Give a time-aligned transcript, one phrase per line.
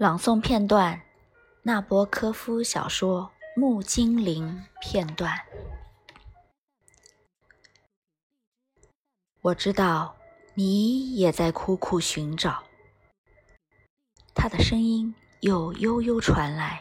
[0.00, 1.02] 朗诵片段：
[1.60, 5.38] 纳博科夫小说《木精灵》片段。
[9.42, 10.16] 我知道
[10.54, 12.62] 你也在苦苦寻找。
[14.34, 16.80] 他的声音又悠悠传来。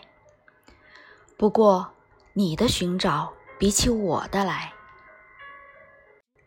[1.37, 1.91] 不过，
[2.31, 4.71] 你的寻找比起我的来，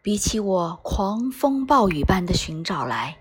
[0.00, 3.18] 比起我狂风暴雨般的寻找来，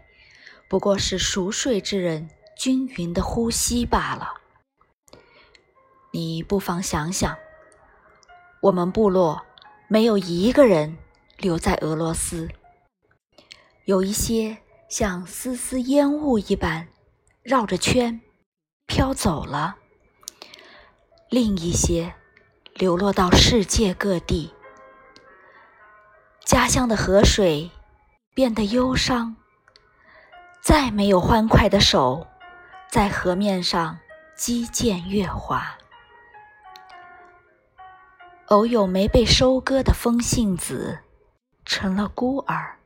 [0.69, 2.29] 不过是熟睡之人。
[2.63, 4.35] 均匀的呼吸罢了。
[6.11, 7.35] 你不妨想想，
[8.61, 9.41] 我们部落
[9.87, 10.95] 没有一个人
[11.37, 12.47] 留在俄罗斯，
[13.85, 16.87] 有一些像丝丝烟雾一般
[17.41, 18.21] 绕着圈
[18.85, 19.77] 飘走了，
[21.29, 22.13] 另一些
[22.75, 24.53] 流落到世界各地。
[26.45, 27.71] 家乡的河水
[28.35, 29.35] 变得忧伤，
[30.61, 32.27] 再没有欢快的手。
[32.91, 33.99] 在河面上
[34.35, 35.77] 击剑月华，
[38.47, 40.99] 偶有没被收割的风信子
[41.63, 42.79] 成了孤儿，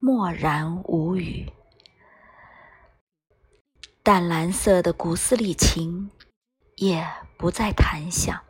[0.00, 1.48] 默然无语。
[4.02, 6.10] 淡蓝色的古斯里琴
[6.74, 8.42] 也不再弹响，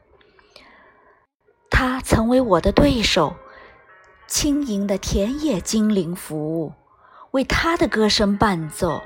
[1.70, 3.36] 他曾为我的对手
[4.26, 6.72] 轻盈的田野精灵服务，
[7.32, 9.02] 为他的歌声伴奏。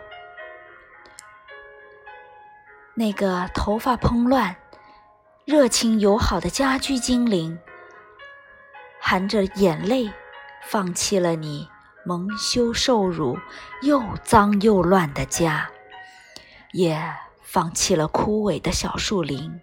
[2.99, 4.57] 那个头发蓬乱、
[5.45, 7.57] 热情友好的家居精灵，
[9.01, 10.11] 含着眼泪，
[10.67, 11.69] 放弃了你
[12.05, 13.39] 蒙羞受辱、
[13.83, 15.71] 又脏又乱的家，
[16.73, 17.01] 也
[17.41, 19.61] 放弃了枯萎的小树林。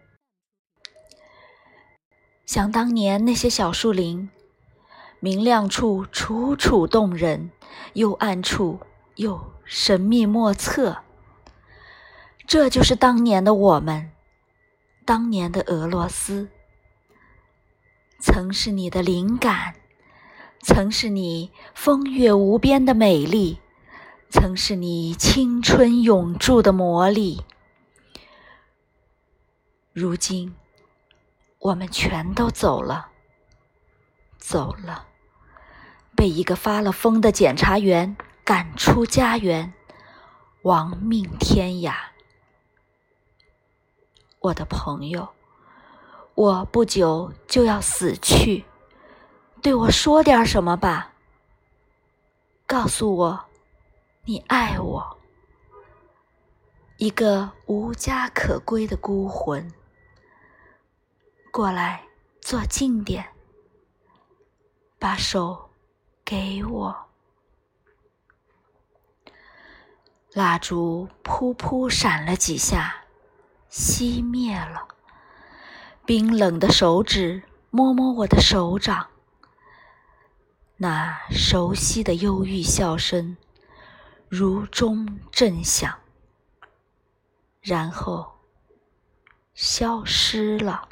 [2.46, 4.30] 想当年那些小树林，
[5.20, 7.52] 明亮处楚楚动人，
[7.96, 8.80] 幽暗处
[9.16, 11.00] 又神秘莫测。
[12.48, 14.12] 这就是当年的我们，
[15.04, 16.48] 当年的俄罗斯，
[18.20, 19.74] 曾是你的灵感，
[20.62, 23.60] 曾是你风月无边的美丽，
[24.30, 27.44] 曾是你青春永驻的魔力。
[29.92, 30.56] 如今，
[31.58, 33.10] 我们全都走了，
[34.38, 35.08] 走了，
[36.16, 39.74] 被一个发了疯的检察员赶出家园，
[40.62, 41.96] 亡命天涯。
[44.46, 45.28] 我的朋友，
[46.36, 48.64] 我不久就要死去，
[49.60, 51.14] 对我说点什么吧。
[52.68, 53.46] 告诉我，
[54.26, 55.18] 你爱我，
[56.98, 59.74] 一个无家可归的孤魂。
[61.52, 62.04] 过来，
[62.40, 63.26] 坐近点，
[65.00, 65.72] 把手
[66.24, 66.96] 给我。
[70.34, 73.05] 蜡烛噗噗闪了几下。
[73.78, 74.88] 熄灭了，
[76.06, 79.08] 冰冷的手指摸摸我的手掌，
[80.78, 83.36] 那熟悉的忧郁笑声
[84.30, 85.94] 如钟震响，
[87.60, 88.38] 然后
[89.54, 90.88] 消失了。